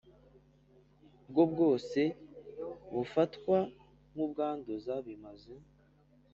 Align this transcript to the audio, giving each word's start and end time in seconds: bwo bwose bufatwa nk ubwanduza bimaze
bwo 1.29 1.43
bwose 1.51 2.01
bufatwa 2.93 3.57
nk 4.11 4.17
ubwanduza 4.25 4.93
bimaze 5.05 5.53